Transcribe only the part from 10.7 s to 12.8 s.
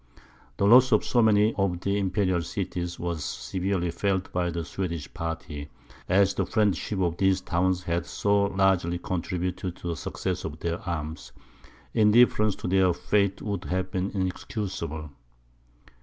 arms, indifference to